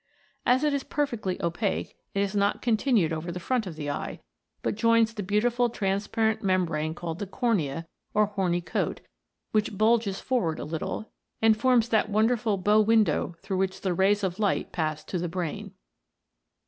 As 0.47 0.63
it 0.63 0.73
is 0.73 0.83
perfectly 0.83 1.39
opaque, 1.43 1.95
it 2.15 2.21
is 2.21 2.35
not 2.35 2.63
continued 2.63 3.13
over 3.13 3.31
the 3.31 3.39
front 3.39 3.67
of 3.67 3.75
the 3.75 3.91
eye, 3.91 4.19
but 4.63 4.73
joins 4.73 5.13
the 5.13 5.21
beautiful 5.21 5.69
transparent 5.69 6.41
membrane 6.41 6.95
called 6.95 7.19
the 7.19 7.27
cornea, 7.27 7.85
or 8.15 8.25
horny 8.25 8.61
coat, 8.61 9.01
which 9.51 9.77
bulges 9.77 10.19
forward 10.19 10.57
a 10.57 10.65
little, 10.65 11.11
and 11.39 11.55
forms 11.55 11.87
that 11.89 12.09
wonderful 12.09 12.57
bow 12.57 12.81
window 12.81 13.35
through 13.41 13.57
which 13.57 13.81
the 13.81 13.93
rays 13.93 14.23
of 14.23 14.39
light 14.39 14.71
pass 14.71 15.03
to 15.03 15.19
the 15.19 15.29
brain. 15.29 15.71